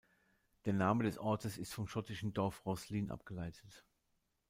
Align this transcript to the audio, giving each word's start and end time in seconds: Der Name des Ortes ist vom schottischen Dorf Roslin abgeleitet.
Der 0.65 0.73
Name 0.73 1.03
des 1.03 1.19
Ortes 1.19 1.59
ist 1.59 1.75
vom 1.75 1.87
schottischen 1.87 2.33
Dorf 2.33 2.65
Roslin 2.65 3.11
abgeleitet. 3.11 3.85